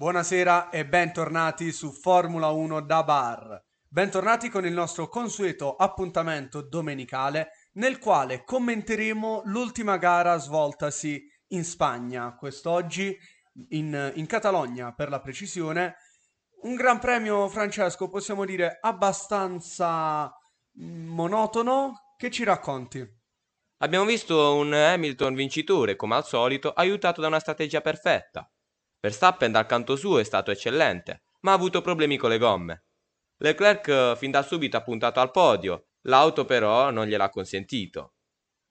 [0.00, 3.62] Buonasera e bentornati su Formula 1 da bar.
[3.86, 12.34] Bentornati con il nostro consueto appuntamento domenicale nel quale commenteremo l'ultima gara svoltasi in Spagna,
[12.34, 13.14] quest'oggi
[13.72, 15.96] in, in Catalogna per la precisione.
[16.62, 20.34] Un gran premio, Francesco, possiamo dire abbastanza
[20.80, 22.14] mm, monotono.
[22.16, 23.06] Che ci racconti?
[23.82, 28.50] Abbiamo visto un Hamilton vincitore, come al solito, aiutato da una strategia perfetta.
[29.00, 32.84] Verstappen dal canto suo è stato eccellente, ma ha avuto problemi con le gomme.
[33.38, 38.16] Leclerc fin da subito ha puntato al podio, l'auto però non gliel'ha consentito.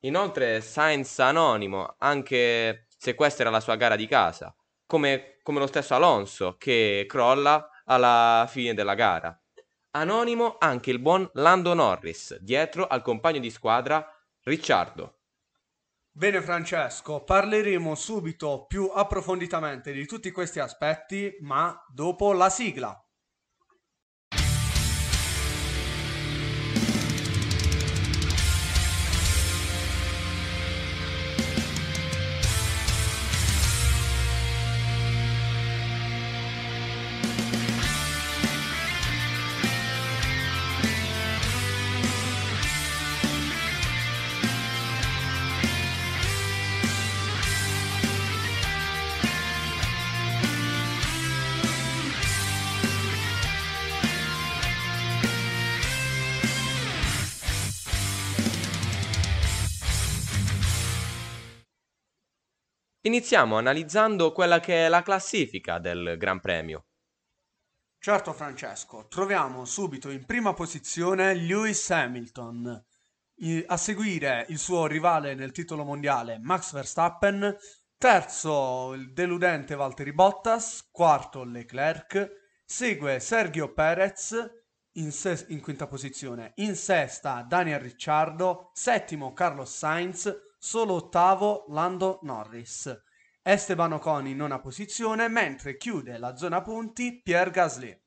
[0.02, 4.55] Inoltre Sainz anonimo, anche se questa era la sua gara di casa,
[4.85, 9.35] come, come lo stesso Alonso che crolla alla fine della gara.
[9.91, 14.05] Anonimo anche il buon Lando Norris, dietro al compagno di squadra
[14.43, 15.18] Ricciardo.
[16.11, 22.99] Bene Francesco, parleremo subito più approfonditamente di tutti questi aspetti, ma dopo la sigla.
[63.09, 66.89] Iniziamo analizzando quella che è la classifica del Gran Premio.
[67.97, 72.85] Certo Francesco, troviamo subito in prima posizione Lewis Hamilton,
[73.66, 77.57] a seguire il suo rivale nel titolo mondiale Max Verstappen,
[77.97, 84.57] terzo il deludente Valtteri Bottas, quarto Leclerc, segue Sergio Perez.
[84.94, 92.20] In, se- in quinta posizione, in sesta Daniel Ricciardo, settimo Carlos Sainz, solo ottavo Lando
[92.24, 92.94] Norris.
[93.42, 97.97] Esteban Ocon in nona posizione, mentre chiude la zona punti Pierre Gasly.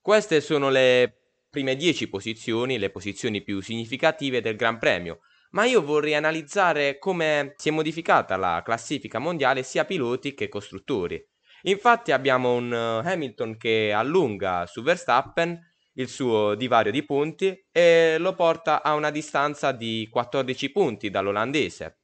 [0.00, 1.14] Queste sono le
[1.48, 5.20] prime 10 posizioni, le posizioni più significative del Gran Premio,
[5.50, 11.24] ma io vorrei analizzare come si è modificata la classifica mondiale sia piloti che costruttori.
[11.62, 15.58] Infatti abbiamo un eh, Hamilton che allunga su Verstappen
[15.98, 22.00] il suo divario di punti e lo porta a una distanza di 14 punti dall'olandese.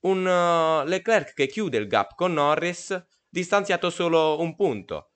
[0.00, 5.12] Un uh, Leclerc che chiude il gap con Norris, distanziato solo un punto.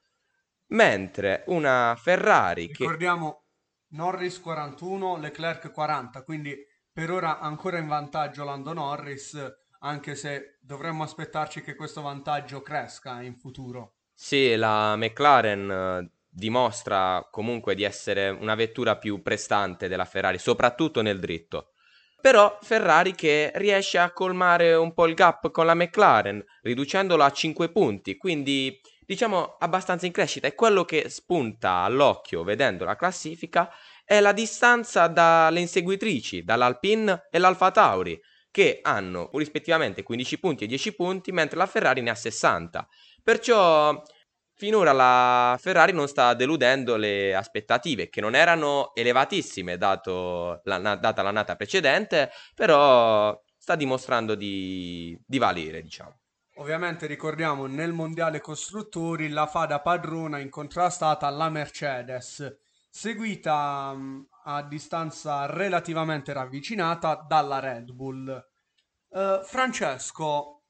[0.68, 2.84] Mentre una Ferrari che...
[2.84, 3.46] Ricordiamo
[3.88, 6.56] Norris 41, Leclerc 40, quindi
[6.92, 9.36] per ora ancora in vantaggio Lando Norris,
[9.80, 13.94] anche se dovremmo aspettarci che questo vantaggio cresca in futuro.
[14.14, 21.18] Sì, la McLaren dimostra comunque di essere una vettura più prestante della Ferrari, soprattutto nel
[21.18, 21.72] dritto.
[22.20, 27.30] Però Ferrari che riesce a colmare un po' il gap con la McLaren, riducendolo a
[27.30, 30.46] 5 punti, quindi diciamo abbastanza in crescita.
[30.46, 33.70] E quello che spunta all'occhio vedendo la classifica
[34.04, 38.20] è la distanza dalle inseguitrici, dall'Alpine e l'Alfa Tauri,
[38.50, 42.86] che hanno rispettivamente 15 punti e 10 punti, mentre la Ferrari ne ha 60.
[43.22, 44.02] Perciò
[44.60, 51.22] finora la Ferrari non sta deludendo le aspettative, che non erano elevatissime dato la, data
[51.22, 56.18] l'annata precedente, però sta dimostrando di, di valere, diciamo.
[56.56, 62.58] Ovviamente ricordiamo nel mondiale costruttori la fa da padrona incontrastata la Mercedes,
[62.90, 68.46] seguita um, a distanza relativamente ravvicinata dalla Red Bull.
[69.08, 70.64] Uh, Francesco,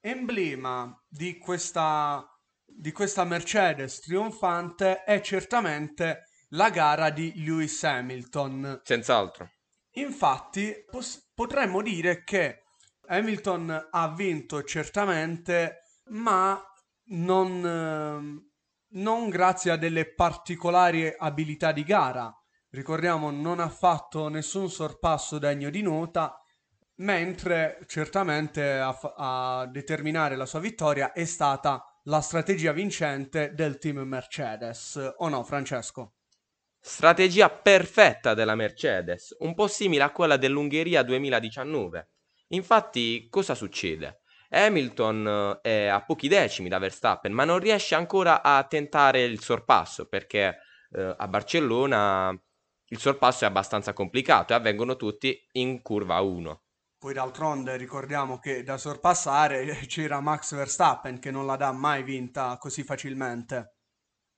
[0.00, 2.32] emblema di questa
[2.78, 8.82] di questa Mercedes trionfante è certamente la gara di Lewis Hamilton.
[8.84, 9.50] Senz'altro.
[9.94, 12.62] Infatti, pos- potremmo dire che
[13.08, 15.80] Hamilton ha vinto certamente,
[16.10, 16.62] ma
[17.06, 18.48] non, eh,
[18.90, 22.32] non grazie a delle particolari abilità di gara.
[22.70, 26.40] Ricordiamo, non ha fatto nessun sorpasso degno di nota,
[26.98, 33.98] mentre certamente a, a determinare la sua vittoria è stata la strategia vincente del team
[33.98, 36.14] Mercedes, o no Francesco?
[36.80, 42.08] Strategia perfetta della Mercedes, un po' simile a quella dell'Ungheria 2019.
[42.48, 44.22] Infatti, cosa succede?
[44.48, 49.40] Hamilton eh, è a pochi decimi da Verstappen, ma non riesce ancora a tentare il
[49.40, 50.60] sorpasso perché
[50.92, 52.34] eh, a Barcellona
[52.90, 56.62] il sorpasso è abbastanza complicato e avvengono tutti in curva 1.
[56.98, 62.56] Poi d'altronde ricordiamo che da sorpassare c'era Max Verstappen che non la dà mai vinta
[62.58, 63.76] così facilmente.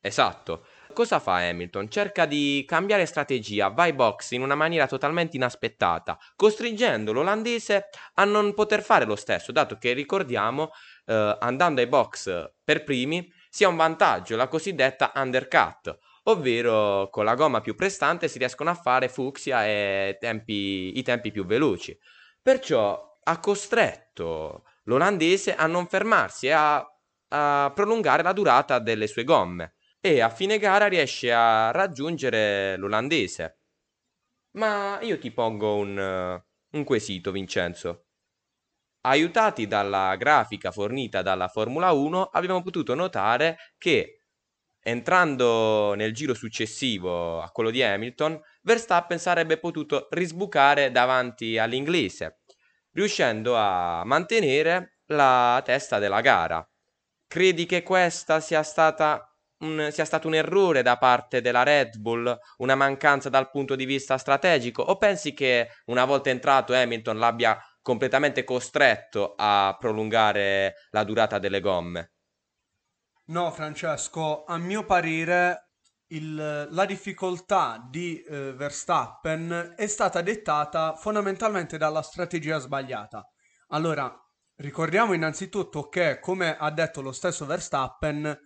[0.02, 0.66] Esatto.
[0.92, 1.90] Cosa fa Hamilton?
[1.90, 8.24] Cerca di cambiare strategia, va ai box in una maniera totalmente inaspettata, costringendo l'olandese a
[8.24, 10.70] non poter fare lo stesso, dato che ricordiamo,
[11.06, 17.24] eh, andando ai box per primi, si ha un vantaggio, la cosiddetta undercut, ovvero con
[17.24, 21.96] la gomma più prestante si riescono a fare fucsia e tempi, i tempi più veloci.
[22.42, 26.98] Perciò ha costretto l'olandese a non fermarsi e a,
[27.28, 33.58] a prolungare la durata delle sue gomme e a fine gara riesce a raggiungere l'olandese.
[34.52, 38.06] Ma io ti pongo un, un quesito, Vincenzo.
[39.02, 44.24] Aiutati dalla grafica fornita dalla Formula 1, abbiamo potuto notare che
[44.82, 52.40] entrando nel giro successivo a quello di Hamilton, Verstappen sarebbe potuto risbucare davanti all'inglese,
[52.92, 56.66] riuscendo a mantenere la testa della gara.
[57.26, 59.24] Credi che questa sia stata
[59.58, 63.84] un, sia stato un errore da parte della Red Bull, una mancanza dal punto di
[63.84, 71.04] vista strategico, o pensi che una volta entrato Hamilton l'abbia completamente costretto a prolungare la
[71.04, 72.12] durata delle gomme?
[73.28, 75.69] No, Francesco, a mio parere
[76.10, 83.28] il- la difficoltà di eh, Verstappen è stata dettata fondamentalmente dalla strategia sbagliata.
[83.68, 84.12] Allora,
[84.56, 88.38] ricordiamo innanzitutto che, come ha detto lo stesso Verstappen,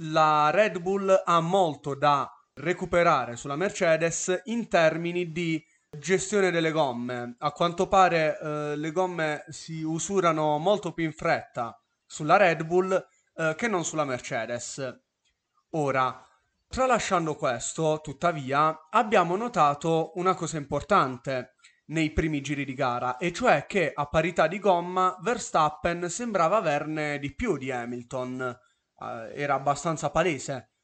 [0.00, 7.34] la Red Bull ha molto da recuperare sulla Mercedes in termini di gestione delle gomme.
[7.38, 12.92] A quanto pare eh, le gomme si usurano molto più in fretta sulla Red Bull
[13.34, 15.00] eh, che non sulla Mercedes.
[15.70, 16.27] Ora,
[16.68, 21.54] tralasciando questo, tuttavia, abbiamo notato una cosa importante
[21.86, 27.18] nei primi giri di gara, e cioè che a parità di gomma Verstappen sembrava averne
[27.18, 28.40] di più di Hamilton
[28.98, 30.74] eh, era abbastanza palese.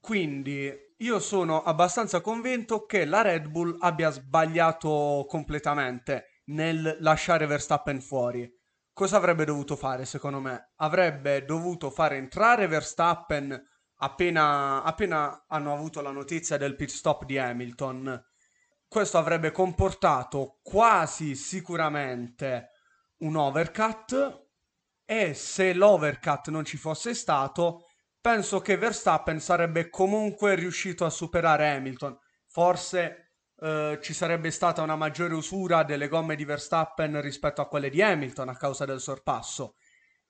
[0.00, 8.00] Quindi io sono abbastanza convinto che la Red Bull abbia sbagliato completamente nel lasciare Verstappen
[8.00, 8.50] fuori.
[8.92, 10.72] Cosa avrebbe dovuto fare secondo me?
[10.76, 13.68] Avrebbe dovuto fare entrare Verstappen
[14.02, 18.24] appena, appena hanno avuto la notizia del pit stop di Hamilton.
[18.86, 22.70] Questo avrebbe comportato quasi sicuramente
[23.18, 24.48] un overcut
[25.04, 27.86] e se l'overcut non ci fosse stato,
[28.20, 32.18] penso che Verstappen sarebbe comunque riuscito a superare Hamilton.
[32.46, 37.90] Forse eh, ci sarebbe stata una maggiore usura delle gomme di Verstappen rispetto a quelle
[37.90, 39.76] di Hamilton a causa del sorpasso,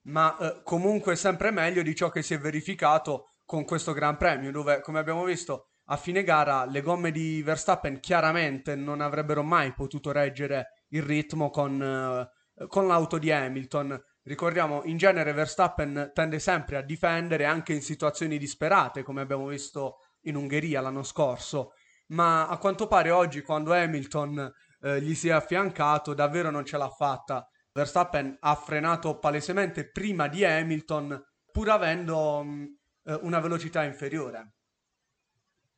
[0.03, 4.49] ma eh, comunque sempre meglio di ciò che si è verificato con questo Gran Premio,
[4.49, 9.73] dove come abbiamo visto a fine gara le gomme di Verstappen chiaramente non avrebbero mai
[9.73, 16.37] potuto reggere il ritmo con, eh, con l'auto di Hamilton Ricordiamo, in genere Verstappen tende
[16.37, 21.71] sempre a difendere anche in situazioni disperate, come abbiamo visto in Ungheria l'anno scorso,
[22.09, 26.77] ma a quanto pare oggi quando Hamilton eh, gli si è affiancato davvero non ce
[26.77, 27.45] l'ha fatta.
[27.73, 31.19] Verstappen ha frenato palesemente prima di Hamilton
[31.51, 32.80] pur avendo mh,
[33.11, 34.53] eh, una velocità inferiore.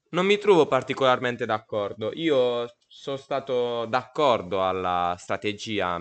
[0.10, 2.12] Non mi trovo particolarmente d'accordo.
[2.14, 6.00] Io sono stato d'accordo alla strategia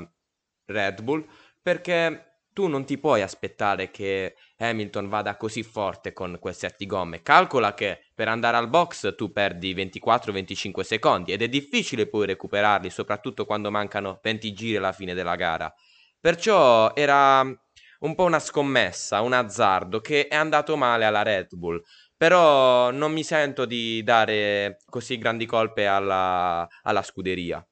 [0.66, 1.26] Red Bull
[1.62, 6.84] perché tu non ti puoi aspettare che Hamilton vada così forte con quel set di
[6.84, 7.22] gomme.
[7.22, 12.90] Calcola che per andare al box tu perdi 24-25 secondi ed è difficile poi recuperarli,
[12.90, 15.72] soprattutto quando mancano 20 giri alla fine della gara.
[16.20, 17.42] Perciò era
[18.02, 21.82] un po' una scommessa, un azzardo che è andato male alla Red Bull.
[22.16, 27.64] Però non mi sento di dare così grandi colpe alla, alla scuderia.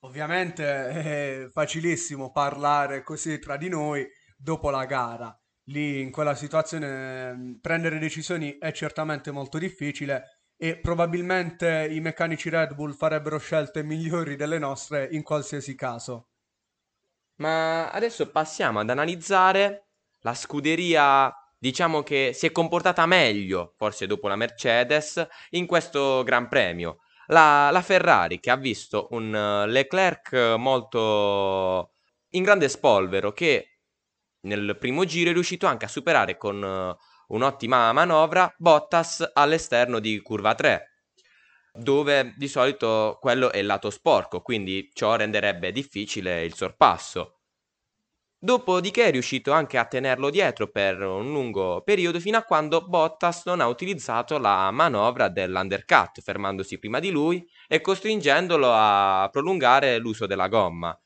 [0.00, 4.06] Ovviamente è facilissimo parlare così tra di noi
[4.36, 5.36] dopo la gara.
[5.64, 12.48] Lì in quella situazione mm, prendere decisioni è certamente molto difficile e probabilmente i meccanici
[12.48, 16.28] Red Bull farebbero scelte migliori delle nostre in qualsiasi caso.
[17.38, 19.88] Ma adesso passiamo ad analizzare
[20.20, 26.48] la scuderia, diciamo che si è comportata meglio, forse dopo la Mercedes, in questo Gran
[26.48, 26.98] Premio.
[27.26, 31.92] La, la Ferrari che ha visto un uh, Leclerc molto
[32.30, 33.80] in grande spolvero che
[34.40, 40.20] nel primo giro è riuscito anche a superare con uh, un'ottima manovra Bottas all'esterno di
[40.22, 40.97] curva 3
[41.78, 47.38] dove di solito quello è il lato sporco quindi ciò renderebbe difficile il sorpasso
[48.40, 53.44] Dopodiché è riuscito anche a tenerlo dietro per un lungo periodo fino a quando Bottas
[53.46, 60.26] non ha utilizzato la manovra dell'undercut, fermandosi prima di lui e costringendolo a prolungare l'uso
[60.26, 60.96] della gomma.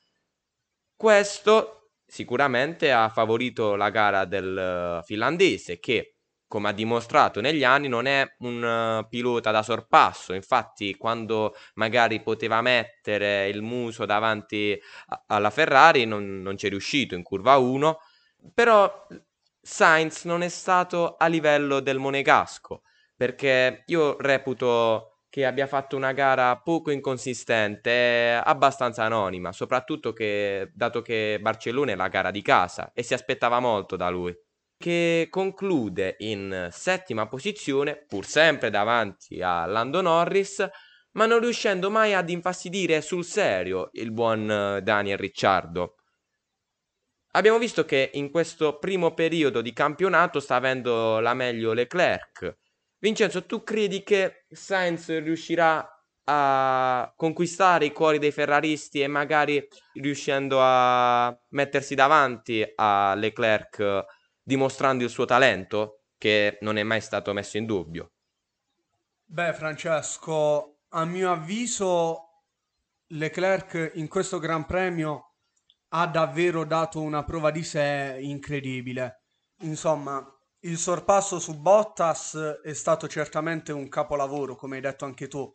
[0.95, 6.12] Questo sicuramente ha favorito la gara del finlandese che
[6.53, 8.61] come ha dimostrato negli anni, non è un
[9.01, 10.33] uh, pilota da sorpasso.
[10.33, 14.79] Infatti, quando magari poteva mettere il muso davanti
[15.25, 17.97] alla Ferrari, non, non c'è riuscito in curva 1.
[18.53, 19.07] Però
[19.59, 22.83] Sainz non è stato a livello del Monegasco,
[23.17, 31.01] perché io reputo che abbia fatto una gara poco inconsistente, abbastanza anonima, soprattutto che, dato
[31.01, 34.37] che Barcellona è la gara di casa e si aspettava molto da lui
[34.77, 40.67] che conclude in settima posizione, pur sempre davanti a Lando Norris,
[41.13, 45.95] ma non riuscendo mai ad infastidire sul serio il buon eh, Daniel Ricciardo.
[47.35, 52.57] Abbiamo visto che in questo primo periodo di campionato sta avendo la meglio Leclerc.
[52.99, 55.87] Vincenzo, tu credi che Sainz riuscirà
[56.25, 64.05] a conquistare i cuori dei ferraristi e magari riuscendo a mettersi davanti a Leclerc
[64.43, 68.11] dimostrando il suo talento, che non è mai stato messo in dubbio.
[69.25, 72.43] Beh, Francesco, a mio avviso
[73.07, 75.35] Leclerc in questo Gran Premio
[75.89, 79.23] ha davvero dato una prova di sé incredibile.
[79.61, 80.23] Insomma,
[80.61, 85.51] il sorpasso su Bottas è stato certamente un capolavoro, come hai detto anche tu.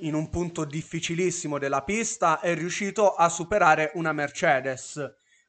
[0.00, 4.98] In un punto difficilissimo della pista è riuscito a superare una Mercedes.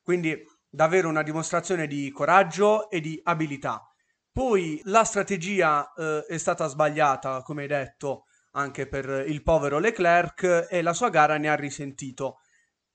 [0.03, 0.35] Quindi
[0.75, 3.89] davvero una dimostrazione di coraggio e di abilità.
[4.31, 10.67] Poi la strategia eh, è stata sbagliata, come hai detto, anche per il povero Leclerc
[10.69, 12.39] e la sua gara ne ha risentito.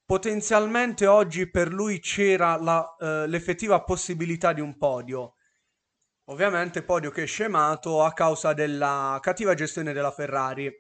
[0.05, 5.37] Potenzialmente oggi per lui c'era la, eh, l'effettiva possibilità di un podio.
[6.25, 10.71] Ovviamente podio che è scemato a causa della cattiva gestione della Ferrari.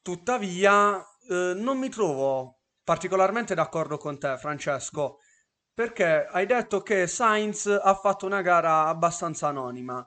[0.00, 0.98] Tuttavia,
[1.28, 5.18] eh, non mi trovo particolarmente d'accordo con te, Francesco.
[5.78, 10.04] Perché hai detto che Sainz ha fatto una gara abbastanza anonima.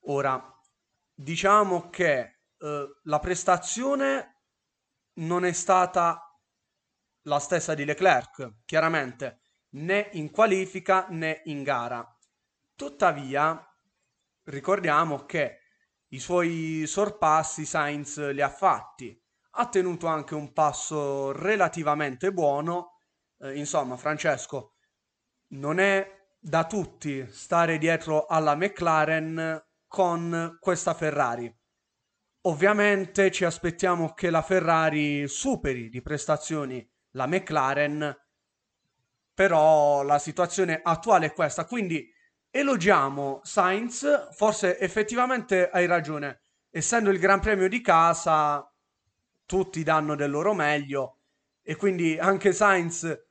[0.00, 0.38] Ora,
[1.14, 4.42] diciamo che eh, la prestazione
[5.14, 6.38] non è stata
[7.22, 9.40] la stessa di Leclerc, chiaramente,
[9.76, 12.06] né in qualifica né in gara.
[12.74, 13.66] Tuttavia,
[14.42, 15.60] ricordiamo che
[16.08, 19.18] i suoi sorpassi Sainz li ha fatti.
[19.52, 23.04] Ha tenuto anche un passo relativamente buono.
[23.38, 24.74] Eh, insomma, Francesco,
[25.48, 31.52] non è da tutti stare dietro alla McLaren con questa Ferrari.
[32.42, 38.16] Ovviamente ci aspettiamo che la Ferrari superi di prestazioni la McLaren,
[39.34, 42.08] però la situazione attuale è questa, quindi
[42.50, 48.70] elogiamo Sainz, forse effettivamente hai ragione, essendo il Gran Premio di casa
[49.44, 51.20] tutti danno del loro meglio
[51.62, 53.27] e quindi anche Sainz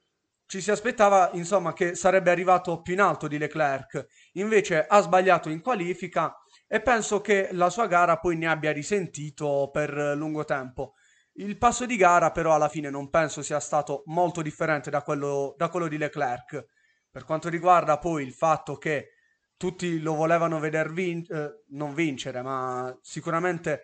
[0.48, 5.50] ci si aspettava insomma che sarebbe arrivato più in alto di Leclerc, invece ha sbagliato
[5.50, 6.34] in qualifica
[6.66, 10.94] e penso che la sua gara poi ne abbia risentito per lungo tempo.
[11.34, 15.54] Il passo di gara però alla fine non penso sia stato molto differente da quello,
[15.58, 16.66] da quello di Leclerc.
[17.12, 19.10] Per quanto riguarda poi il fatto che
[19.58, 23.84] tutti lo volevano vedere vin- eh, non vincere, ma sicuramente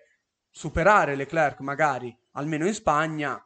[0.49, 3.43] superare Leclerc magari, almeno in Spagna,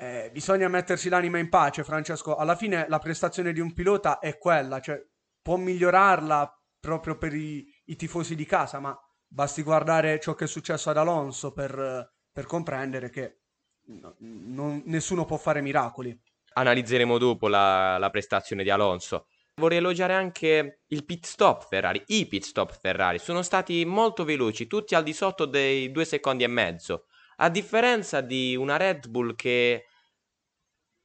[0.00, 2.34] eh, bisogna mettersi l'anima in pace, Francesco.
[2.34, 4.98] Alla fine la prestazione di un pilota è quella, cioè
[5.42, 10.48] può migliorarla proprio per i, i tifosi di casa, ma basti guardare ciò che è
[10.48, 13.40] successo ad Alonso per, per comprendere che
[13.88, 16.18] no, non, nessuno può fare miracoli.
[16.54, 19.26] Analizzeremo dopo la, la prestazione di Alonso.
[19.56, 23.18] Vorrei elogiare anche il pit stop Ferrari, i pit stop Ferrari.
[23.18, 27.04] Sono stati molto veloci, tutti al di sotto dei due secondi e mezzo.
[27.42, 29.84] A differenza di una Red Bull che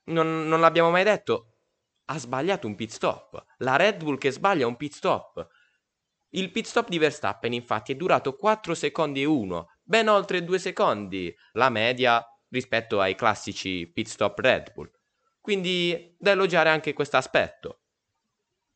[0.06, 1.56] non, non l'abbiamo mai detto,
[2.06, 3.44] ha sbagliato un pit stop.
[3.58, 5.48] La Red Bull che sbaglia un pit stop.
[6.30, 10.60] Il pit stop di Verstappen infatti è durato 4 secondi e 1, ben oltre 2
[10.60, 14.92] secondi la media rispetto ai classici pit stop Red Bull.
[15.40, 17.82] Quindi da elogiare anche questo aspetto.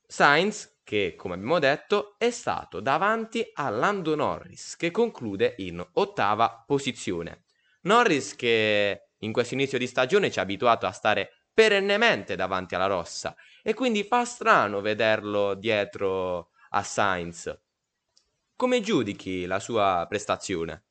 [0.06, 6.64] Sainz, che come abbiamo detto, è stato davanti a Lando Norris, che conclude in ottava
[6.66, 7.44] posizione.
[7.82, 12.86] Norris che in questo inizio di stagione ci ha abituato a stare perennemente davanti alla
[12.86, 17.58] rossa e quindi fa strano vederlo dietro a Sainz.
[18.56, 20.84] Come giudichi la sua prestazione?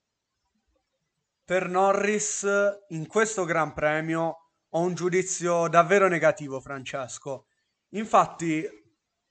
[1.44, 2.46] Per Norris
[2.88, 4.36] in questo Gran Premio
[4.68, 7.46] ho un giudizio davvero negativo, Francesco.
[7.92, 8.66] Infatti,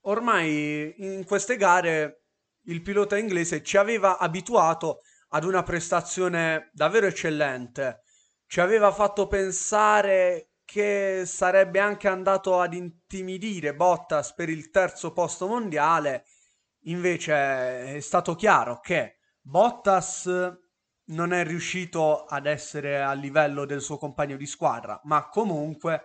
[0.01, 2.24] ormai in queste gare
[2.63, 8.01] il pilota inglese ci aveva abituato ad una prestazione davvero eccellente.
[8.50, 15.48] Ci aveva fatto pensare che sarebbe anche andato ad intimidire Bottas per il terzo posto
[15.48, 16.24] mondiale.
[16.84, 20.27] Invece è stato chiaro che Bottas
[21.08, 26.04] non è riuscito ad essere a livello del suo compagno di squadra, ma comunque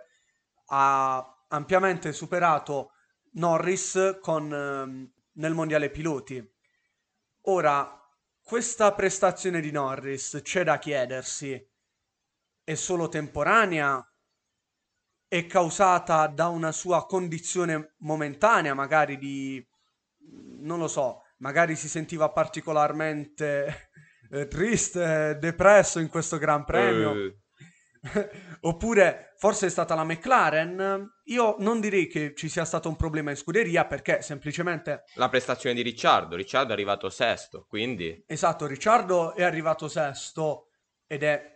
[0.67, 2.91] ha ampiamente superato
[3.35, 6.45] Norris con, ehm, nel mondiale piloti.
[7.43, 7.97] Ora,
[8.41, 11.71] questa prestazione di Norris c'è da chiedersi,
[12.63, 14.05] è solo temporanea?
[15.27, 19.65] È causata da una sua condizione momentanea, magari di...
[20.59, 23.89] non lo so, magari si sentiva particolarmente
[24.31, 27.13] eh, triste, depresso in questo Gran Premio.
[27.15, 27.37] Eh,
[28.61, 31.07] Oppure forse è stata la McLaren.
[31.25, 35.75] Io non direi che ci sia stato un problema in scuderia perché semplicemente, la prestazione
[35.75, 40.69] di Ricciardo, Ricciardo è arrivato sesto, quindi esatto, Ricciardo è arrivato sesto
[41.07, 41.52] ed è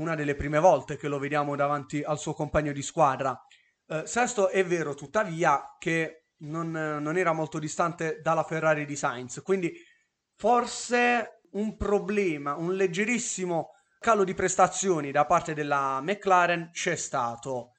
[0.00, 3.38] una delle prime volte che lo vediamo davanti al suo compagno di squadra.
[3.86, 9.42] Eh, sesto è vero, tuttavia, che non, non era molto distante dalla Ferrari di Sainz,
[9.42, 9.72] quindi
[10.36, 17.72] forse un problema, un leggerissimo calo di prestazioni da parte della McLaren c'è stato.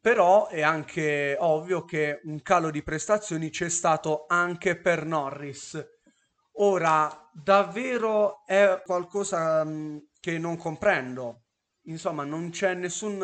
[0.00, 5.82] Però è anche ovvio che un calo di prestazioni c'è stato anche per Norris.
[6.58, 11.42] Ora, davvero è qualcosa mh, che non comprendo.
[11.82, 13.18] Insomma, non c'è nessun...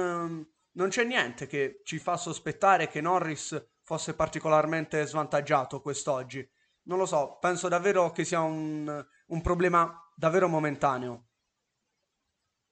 [0.72, 6.46] non c'è niente che ci fa sospettare che Norris fosse particolarmente svantaggiato quest'oggi.
[6.82, 11.28] Non lo so, penso davvero che sia un, un problema davvero momentaneo.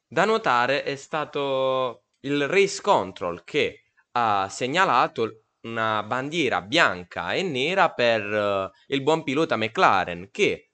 [0.07, 7.93] Da notare è stato il Race Control che ha segnalato una bandiera bianca e nera
[7.93, 10.68] per uh, il buon pilota McLaren che,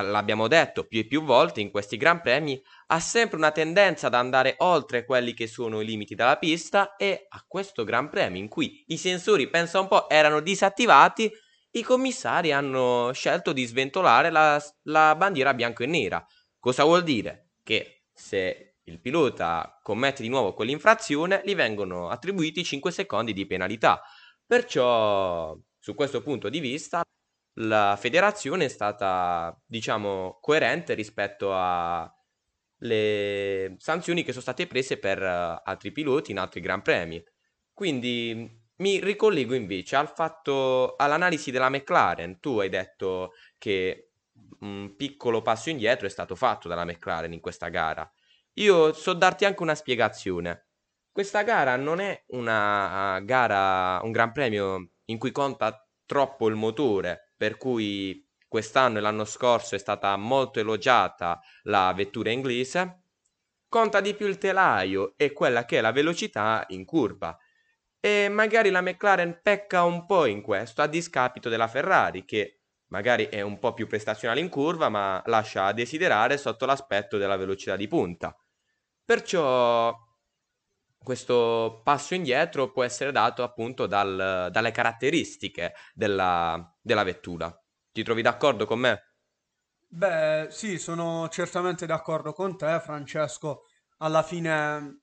[0.00, 4.14] l'abbiamo detto più e più volte in questi Gran Premi, ha sempre una tendenza ad
[4.14, 8.48] andare oltre quelli che sono i limiti della pista e a questo Gran Premio in
[8.48, 11.30] cui i sensori, pensa un po', erano disattivati,
[11.70, 16.24] i commissari hanno scelto di sventolare la, la bandiera bianco e nera.
[16.58, 17.50] Cosa vuol dire?
[17.62, 24.00] Che se il pilota commette di nuovo quell'infrazione, gli vengono attribuiti 5 secondi di penalità.
[24.46, 27.02] Perciò, su questo punto di vista,
[27.58, 32.14] la federazione è stata, diciamo, coerente rispetto alle
[33.78, 37.22] sanzioni che sono state prese per uh, altri piloti in altri Gran Premi.
[37.72, 42.40] Quindi mi ricollego invece al fatto, all'analisi della McLaren.
[42.40, 44.10] Tu hai detto che
[44.60, 48.10] un piccolo passo indietro è stato fatto dalla McLaren in questa gara.
[48.54, 50.66] Io so darti anche una spiegazione.
[51.10, 57.25] Questa gara non è una gara, un gran premio in cui conta troppo il motore,
[57.36, 63.02] per cui quest'anno e l'anno scorso è stata molto elogiata la vettura inglese.
[63.68, 67.36] Conta di più il telaio e quella che è la velocità in curva.
[68.00, 73.24] E magari la McLaren pecca un po' in questo, a discapito della Ferrari, che magari
[73.26, 77.74] è un po' più prestazionale in curva, ma lascia a desiderare sotto l'aspetto della velocità
[77.74, 78.36] di punta.
[79.04, 80.05] Perciò
[81.06, 87.48] questo passo indietro può essere dato appunto dal, dalle caratteristiche della, della vettura.
[87.92, 89.02] Ti trovi d'accordo con me?
[89.86, 93.66] Beh, sì, sono certamente d'accordo con te, Francesco.
[93.98, 95.02] Alla fine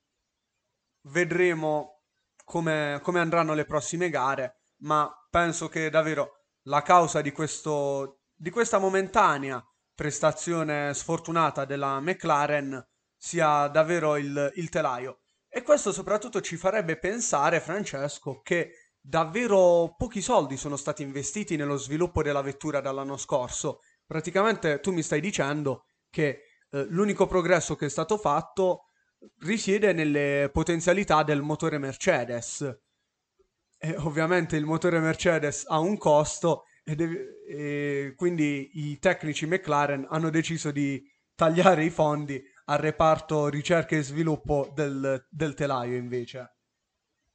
[1.04, 2.02] vedremo
[2.44, 8.50] come, come andranno le prossime gare, ma penso che davvero la causa di questo, di
[8.50, 9.64] questa momentanea
[9.94, 12.86] prestazione sfortunata della McLaren
[13.16, 15.20] sia davvero il, il telaio.
[15.56, 21.76] E questo soprattutto ci farebbe pensare, Francesco, che davvero pochi soldi sono stati investiti nello
[21.76, 23.78] sviluppo della vettura dall'anno scorso.
[24.04, 26.40] Praticamente tu mi stai dicendo che
[26.70, 28.86] eh, l'unico progresso che è stato fatto
[29.42, 32.80] risiede nelle potenzialità del motore Mercedes.
[33.78, 40.04] E ovviamente il motore Mercedes ha un costo e, deve- e quindi i tecnici McLaren
[40.10, 41.00] hanno deciso di
[41.36, 46.56] tagliare i fondi al reparto ricerca e sviluppo del, del telaio invece.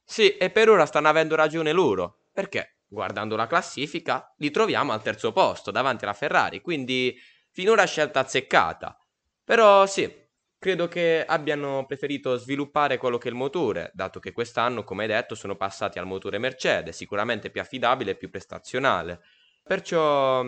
[0.04, 5.02] Sì, e per ora stanno avendo ragione loro, perché guardando la classifica li troviamo al
[5.02, 7.16] terzo posto davanti alla Ferrari, quindi
[7.50, 8.98] finora scelta azzeccata.
[9.44, 10.12] Però sì,
[10.58, 15.34] credo che abbiano preferito sviluppare quello che è il motore, dato che quest'anno, come detto,
[15.34, 19.20] sono passati al motore Mercedes, sicuramente più affidabile e più prestazionale.
[19.62, 20.44] Perciò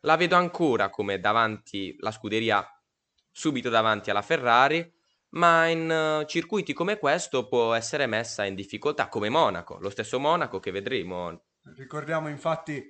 [0.00, 2.66] la vedo ancora come davanti la scuderia
[3.34, 4.88] subito davanti alla Ferrari,
[5.30, 10.20] ma in uh, circuiti come questo può essere messa in difficoltà, come Monaco, lo stesso
[10.20, 11.46] Monaco che vedremo.
[11.76, 12.80] Ricordiamo infatti,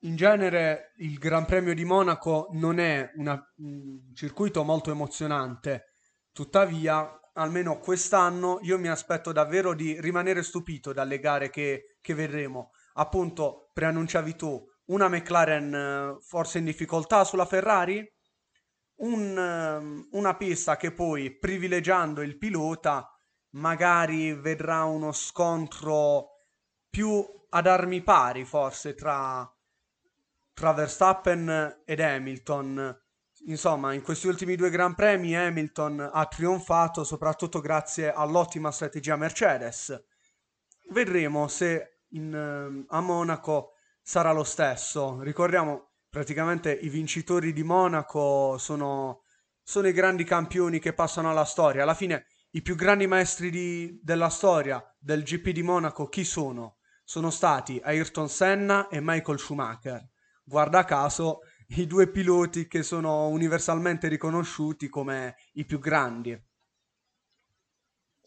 [0.00, 5.92] in genere il Gran Premio di Monaco non è una, un circuito molto emozionante,
[6.32, 12.70] tuttavia almeno quest'anno io mi aspetto davvero di rimanere stupito dalle gare che, che vedremo.
[12.94, 18.04] Appunto, preannunciavi tu, una McLaren eh, forse in difficoltà sulla Ferrari?
[18.98, 23.10] Un, ehm, una pista che poi, privilegiando il pilota,
[23.50, 26.30] magari vedrà uno scontro
[26.88, 29.48] più ad armi pari, forse, tra,
[30.54, 33.00] tra Verstappen ed Hamilton.
[33.46, 40.04] Insomma, in questi ultimi due Gran Premi Hamilton ha trionfato soprattutto grazie all'ottima strategia Mercedes.
[40.90, 45.20] Vedremo se in, ehm, a Monaco sarà lo stesso.
[45.20, 45.85] Ricordiamo
[46.16, 49.24] praticamente i vincitori di Monaco sono,
[49.62, 51.82] sono i grandi campioni che passano alla storia.
[51.82, 56.78] Alla fine i più grandi maestri di, della storia del GP di Monaco chi sono?
[57.04, 60.08] Sono stati Ayrton Senna e Michael Schumacher.
[60.42, 61.40] Guarda caso
[61.76, 66.32] i due piloti che sono universalmente riconosciuti come i più grandi.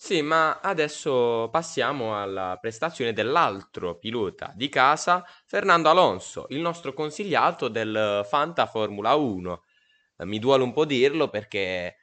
[0.01, 7.67] Sì, ma adesso passiamo alla prestazione dell'altro pilota di casa, Fernando Alonso, il nostro consigliato
[7.67, 9.63] del Fanta Formula 1.
[10.19, 11.97] Mi duole un po' dirlo perché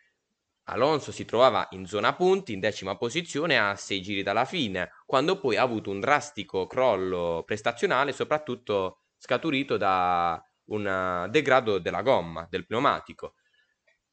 [0.65, 5.39] Alonso si trovava in zona punti, in decima posizione, a sei giri dalla fine, quando
[5.39, 12.67] poi ha avuto un drastico crollo prestazionale, soprattutto scaturito da un degrado della gomma, del
[12.67, 13.35] pneumatico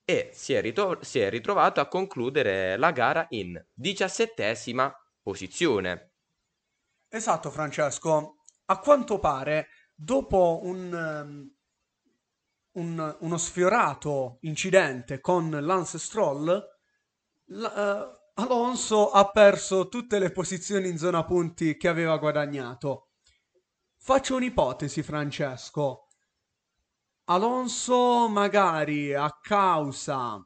[0.06, 6.14] e si è, ritro- si è ritrovato a concludere la gara in diciassettesima posizione.
[7.08, 8.38] Esatto, Francesco.
[8.66, 16.62] A quanto pare, dopo un, um, un, uno sfiorato incidente con Lance Stroll,
[17.46, 23.10] la, uh, Alonso ha perso tutte le posizioni in zona punti che aveva guadagnato.
[23.96, 26.03] Faccio un'ipotesi, Francesco.
[27.26, 30.46] Alonso magari a causa,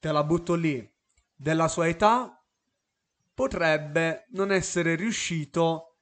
[0.00, 0.92] te la butto lì,
[1.32, 2.44] della sua età,
[3.32, 5.98] potrebbe non essere riuscito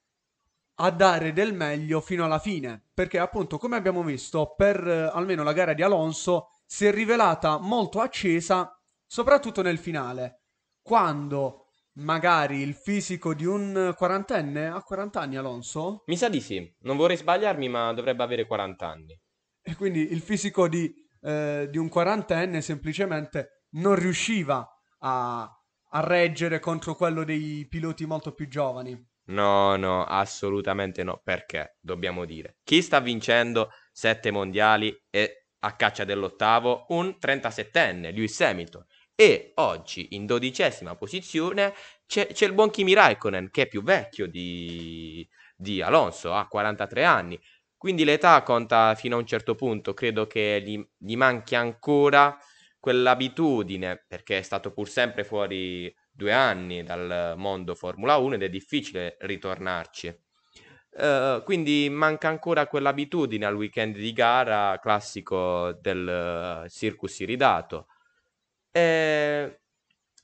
[0.76, 5.42] a dare del meglio fino alla fine, perché appunto come abbiamo visto per eh, almeno
[5.42, 8.74] la gara di Alonso si è rivelata molto accesa,
[9.04, 10.44] soprattutto nel finale,
[10.80, 16.02] quando magari il fisico di un quarantenne ha 40 anni Alonso?
[16.06, 19.20] Mi sa di sì, non vorrei sbagliarmi, ma dovrebbe avere 40 anni.
[19.62, 24.66] E quindi il fisico di, eh, di un quarantenne semplicemente non riusciva
[24.98, 29.10] a, a reggere contro quello dei piloti molto più giovani.
[29.24, 31.20] No, no, assolutamente no.
[31.22, 31.76] Perché?
[31.80, 32.56] Dobbiamo dire.
[32.64, 36.86] Chi sta vincendo sette mondiali e a caccia dell'ottavo?
[36.88, 38.84] Un 37enne, Lewis Hamilton.
[39.14, 41.74] E oggi in dodicesima posizione
[42.06, 47.04] c'è, c'è il buon Kimi Raikkonen, che è più vecchio di, di Alonso, ha 43
[47.04, 47.40] anni.
[47.82, 52.38] Quindi l'età conta fino a un certo punto, credo che gli, gli manchi ancora
[52.78, 58.48] quell'abitudine, perché è stato pur sempre fuori due anni dal mondo Formula 1 ed è
[58.48, 60.16] difficile ritornarci.
[60.90, 67.88] Uh, quindi manca ancora quell'abitudine al weekend di gara classico del uh, circus iridato.
[68.70, 69.62] E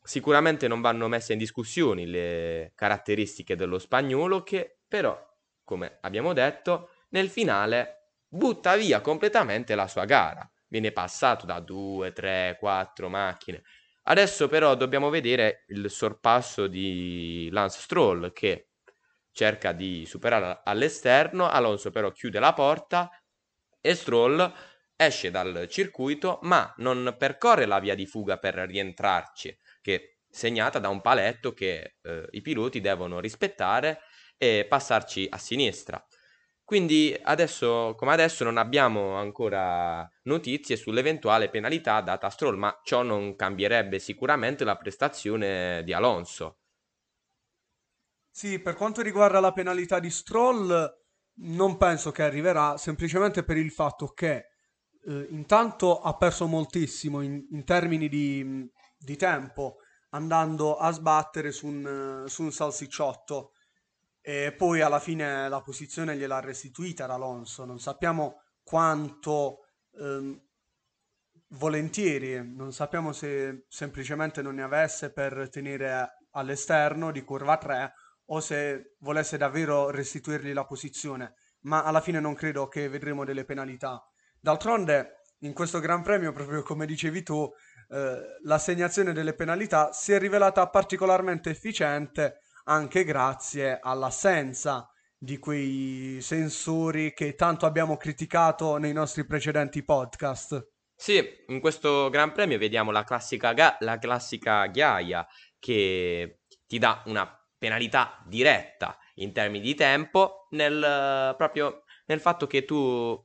[0.01, 5.21] sicuramente non vanno messe in discussione le caratteristiche dello spagnolo che però,
[5.65, 10.49] come abbiamo detto, nel finale butta via completamente la sua gara.
[10.69, 13.63] Viene passato da 2, 3, 4 macchine.
[14.05, 18.71] Adesso però dobbiamo vedere il sorpasso di Lance Stroll che
[19.33, 23.11] cerca di superare all'esterno, Alonso però chiude la porta
[23.81, 24.53] e Stroll
[24.97, 30.79] esce dal circuito ma non percorre la via di fuga per rientrarci, che è segnata
[30.79, 34.01] da un paletto che eh, i piloti devono rispettare
[34.37, 36.05] e passarci a sinistra.
[36.69, 43.01] Quindi adesso, come adesso, non abbiamo ancora notizie sull'eventuale penalità data a Stroll, ma ciò
[43.01, 46.59] non cambierebbe sicuramente la prestazione di Alonso.
[48.31, 50.95] Sì, per quanto riguarda la penalità di Stroll,
[51.37, 54.49] non penso che arriverà, semplicemente per il fatto che
[55.07, 59.79] eh, intanto ha perso moltissimo in, in termini di, di, tempo
[60.11, 63.53] andando a sbattere su un, su un salsicciotto
[64.29, 67.65] e poi alla fine la posizione gliel'ha restituita ad Alonso.
[67.65, 69.61] Non sappiamo quanto
[69.99, 70.39] ehm,
[71.53, 77.95] volentieri, non sappiamo se semplicemente non ne avesse per tenere all'esterno di curva 3
[78.27, 83.47] o se volesse davvero restituirgli la posizione, ma alla fine non credo che vedremo delle
[83.47, 84.07] penalità.
[84.39, 87.51] D'altronde, in questo Gran Premio, proprio come dicevi tu,
[87.89, 97.13] eh, l'assegnazione delle penalità si è rivelata particolarmente efficiente anche grazie all'assenza di quei sensori
[97.13, 100.69] che tanto abbiamo criticato nei nostri precedenti podcast.
[100.95, 105.27] Sì, in questo Gran Premio vediamo la classica, ga- la classica ghiaia
[105.59, 112.65] che ti dà una penalità diretta in termini di tempo nel, proprio nel fatto che
[112.65, 113.21] tu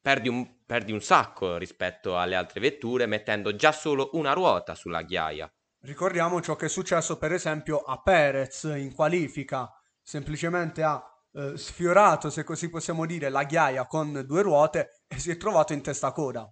[0.00, 5.02] perdi un, perdi un sacco rispetto alle altre vetture mettendo già solo una ruota sulla
[5.02, 5.52] ghiaia.
[5.84, 9.68] Ricordiamo ciò che è successo per esempio a Perez in qualifica,
[10.00, 15.32] semplicemente ha eh, sfiorato, se così possiamo dire, la ghiaia con due ruote e si
[15.32, 16.48] è trovato in testa coda.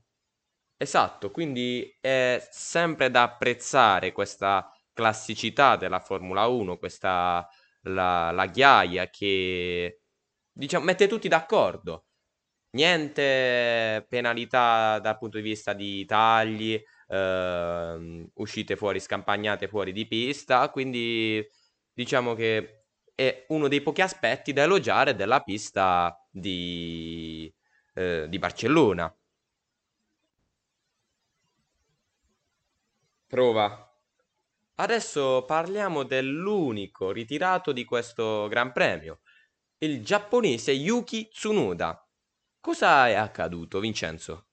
[0.77, 7.49] Esatto, quindi è sempre da apprezzare questa classicità della Formula 1, questa
[7.83, 10.01] la, la ghiaia che
[10.51, 12.07] diciamo mette tutti d'accordo.
[12.73, 16.81] Niente penalità dal punto di vista di tagli,
[17.11, 21.45] eh, uscite fuori, scampagnate fuori di pista, quindi
[21.93, 27.53] diciamo che è uno dei pochi aspetti da elogiare della pista di,
[27.95, 29.15] eh, di Barcellona.
[33.27, 33.87] Prova.
[34.77, 39.21] Adesso parliamo dell'unico ritirato di questo Gran Premio,
[39.79, 42.09] il giapponese Yuki Tsunoda.
[42.61, 44.50] Cosa è accaduto, Vincenzo?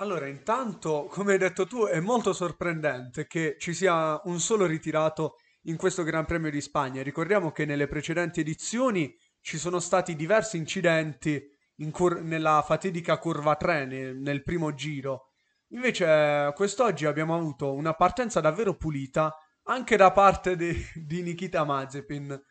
[0.00, 5.36] Allora, intanto, come hai detto tu, è molto sorprendente che ci sia un solo ritirato
[5.64, 7.02] in questo Gran Premio di Spagna.
[7.02, 11.42] Ricordiamo che nelle precedenti edizioni ci sono stati diversi incidenti
[11.90, 15.32] cur- nella fatidica curva 3 nel, nel primo giro.
[15.72, 22.42] Invece, quest'oggi abbiamo avuto una partenza davvero pulita anche da parte di, di Nikita Mazepin.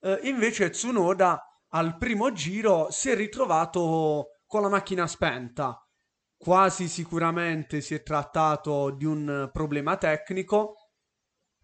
[0.00, 5.80] Eh, invece, Tsunoda al primo giro si è ritrovato con la macchina spenta.
[6.38, 10.74] Quasi sicuramente si è trattato di un problema tecnico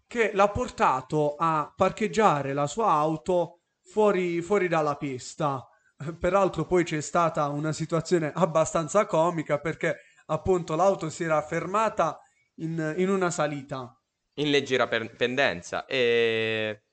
[0.05, 5.65] che l'ha portato a parcheggiare la sua auto fuori, fuori dalla pista.
[6.19, 12.19] Peraltro poi c'è stata una situazione abbastanza comica perché appunto l'auto si era fermata
[12.55, 13.97] in, in una salita.
[14.35, 16.83] In leggera per- pendenza e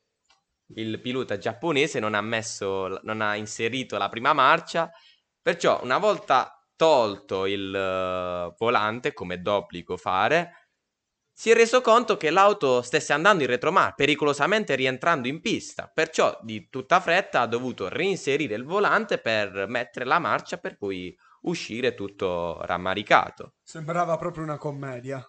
[0.75, 4.89] il pilota giapponese non ha messo, non ha inserito la prima marcia,
[5.41, 10.71] perciò una volta tolto il uh, volante, come d'obbligo fare,
[11.33, 16.37] si è reso conto che l'auto stesse andando in retromar, pericolosamente rientrando in pista, perciò
[16.43, 21.95] di tutta fretta ha dovuto reinserire il volante per mettere la marcia per poi uscire
[21.95, 23.55] tutto rammaricato.
[23.63, 25.25] Sembrava proprio una commedia.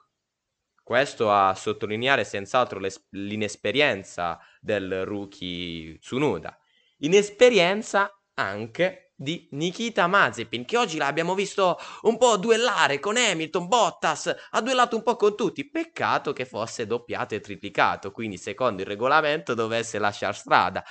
[0.81, 6.57] Questo a sottolineare senz'altro l'inesperienza del rookie Tsunoda.
[6.97, 14.35] Inesperienza anche di Nikita Mazepin, che oggi l'abbiamo visto un po' duellare con Hamilton, Bottas,
[14.51, 15.69] ha duellato un po' con tutti.
[15.69, 20.83] Peccato che fosse doppiato e triplicato, quindi secondo il regolamento dovesse lasciare strada.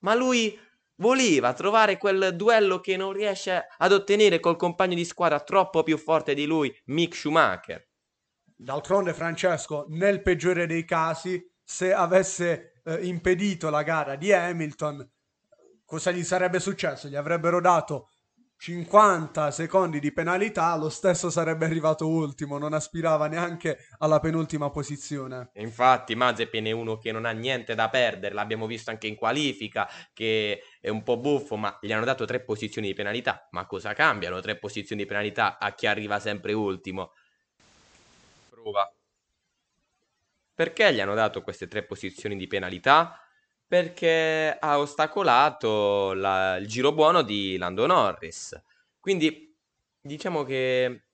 [0.00, 0.58] Ma lui
[0.96, 5.96] voleva trovare quel duello che non riesce ad ottenere col compagno di squadra troppo più
[5.98, 7.88] forte di lui, Mick Schumacher.
[8.44, 15.10] D'altronde, Francesco, nel peggiore dei casi, se avesse eh, impedito la gara di Hamilton,
[15.92, 17.06] cosa gli sarebbe successo?
[17.06, 18.08] Gli avrebbero dato
[18.56, 25.50] 50 secondi di penalità, lo stesso sarebbe arrivato ultimo, non aspirava neanche alla penultima posizione.
[25.56, 29.86] Infatti Mazepin è uno che non ha niente da perdere, l'abbiamo visto anche in qualifica,
[30.14, 33.46] che è un po' buffo, ma gli hanno dato tre posizioni di penalità.
[33.50, 37.12] Ma cosa cambiano tre posizioni di penalità a chi arriva sempre ultimo?
[38.48, 38.90] Prova.
[40.54, 43.22] Perché gli hanno dato queste tre posizioni di penalità?
[43.72, 48.62] Perché ha ostacolato la, il giro buono di Lando Norris.
[49.00, 49.56] Quindi
[49.98, 51.04] diciamo che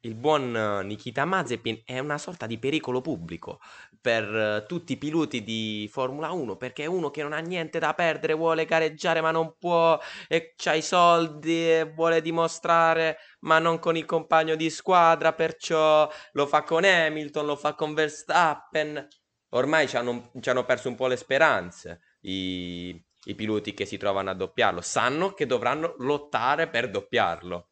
[0.00, 3.60] il buon Nikita Mazepin è una sorta di pericolo pubblico
[4.00, 7.78] per uh, tutti i piloti di Formula 1 perché è uno che non ha niente
[7.78, 13.60] da perdere, vuole gareggiare ma non può e ha i soldi e vuole dimostrare ma
[13.60, 19.06] non con il compagno di squadra, perciò lo fa con Hamilton, lo fa con Verstappen
[19.54, 23.96] ormai ci hanno, ci hanno perso un po' le speranze i, i piloti che si
[23.96, 27.70] trovano a doppiarlo, sanno che dovranno lottare per doppiarlo.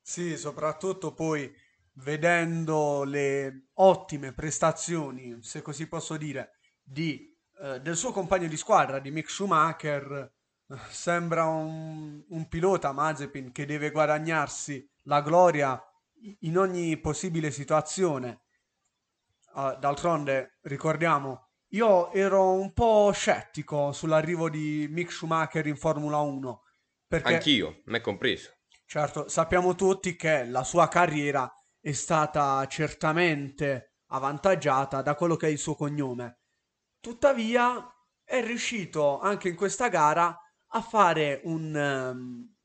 [0.00, 1.52] Sì, soprattutto poi
[1.94, 8.98] vedendo le ottime prestazioni, se così posso dire, di, eh, del suo compagno di squadra,
[8.98, 10.32] di Mick Schumacher,
[10.68, 15.80] eh, sembra un, un pilota Mazepin che deve guadagnarsi la gloria
[16.40, 18.45] in ogni possibile situazione
[19.56, 26.62] Uh, d'altronde, ricordiamo, io ero un po' scettico sull'arrivo di Mick Schumacher in Formula 1.
[27.06, 28.50] Perché, Anch'io, me compreso.
[28.84, 35.50] Certo, sappiamo tutti che la sua carriera è stata certamente avvantaggiata da quello che è
[35.50, 36.40] il suo cognome.
[37.00, 37.90] Tuttavia
[38.22, 40.38] è riuscito anche in questa gara
[40.68, 42.55] a fare un, um,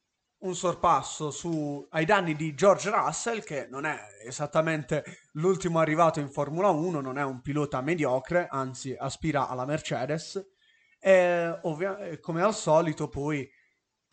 [0.42, 6.30] un sorpasso su, ai danni di George Russell, che non è esattamente l'ultimo arrivato in
[6.30, 10.44] Formula 1, non è un pilota mediocre, anzi aspira alla Mercedes.
[11.00, 13.48] E ovvia- come al solito poi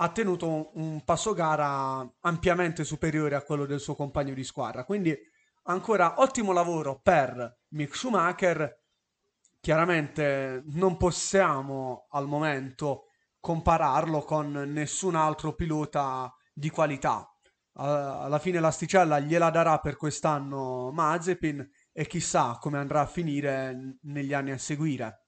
[0.00, 4.84] ha tenuto un, un passo gara ampiamente superiore a quello del suo compagno di squadra.
[4.84, 5.16] Quindi
[5.64, 8.80] ancora ottimo lavoro per Mick Schumacher.
[9.60, 13.07] Chiaramente non possiamo al momento
[13.40, 17.30] compararlo con nessun altro pilota di qualità.
[17.80, 24.32] alla fine l'asticella gliela darà per quest'anno Mazepin e chissà come andrà a finire negli
[24.34, 25.26] anni a seguire.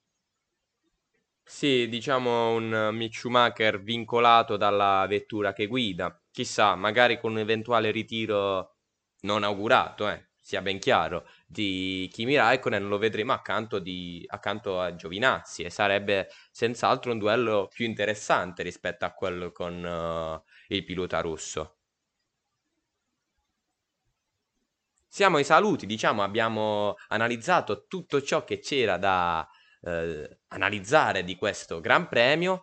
[1.44, 6.22] Sì, diciamo un Mick Schumacher vincolato dalla vettura che guida.
[6.30, 8.76] Chissà, magari con un eventuale ritiro
[9.22, 14.96] non augurato, eh, sia ben chiaro, di Kimi Raikkonen lo vedremo accanto, di, accanto a
[14.96, 21.20] Giovinazzi e sarebbe senz'altro un duello più interessante rispetto a quello con uh, il pilota
[21.20, 21.76] russo.
[25.06, 29.48] Siamo ai saluti, diciamo, abbiamo analizzato tutto ciò che c'era da
[29.82, 32.62] eh, analizzare di questo Gran Premio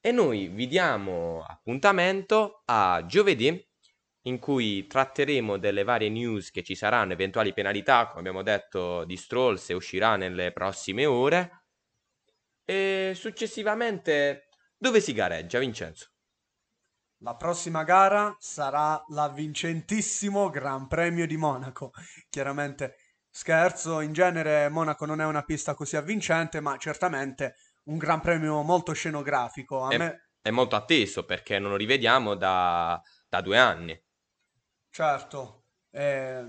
[0.00, 3.67] e noi vi diamo appuntamento a giovedì
[4.28, 9.16] in cui tratteremo delle varie news che ci saranno, eventuali penalità, come abbiamo detto, di
[9.16, 11.64] Stroll se uscirà nelle prossime ore
[12.64, 16.10] e successivamente dove si gareggia, Vincenzo?
[17.22, 21.90] La prossima gara sarà l'avvincentissimo Gran Premio di Monaco.
[22.28, 22.96] Chiaramente
[23.28, 28.62] Scherzo, in genere Monaco non è una pista così avvincente, ma certamente un gran premio
[28.62, 29.84] molto scenografico.
[29.84, 30.28] A è, me...
[30.40, 34.00] è molto atteso perché non lo rivediamo da, da due anni.
[34.98, 36.44] Certo, eh,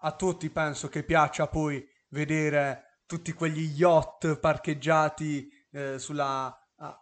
[0.00, 7.00] a tutti penso che piaccia poi vedere tutti quegli yacht parcheggiati eh, sulla, ah,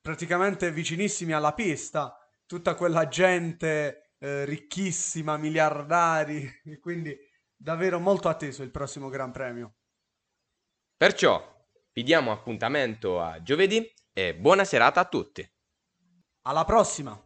[0.00, 6.50] praticamente vicinissimi alla pista, tutta quella gente eh, ricchissima, miliardari,
[6.82, 7.16] quindi
[7.54, 9.76] davvero molto atteso il prossimo Gran Premio.
[10.96, 15.48] Perciò vi diamo appuntamento a giovedì e buona serata a tutti.
[16.42, 17.25] Alla prossima!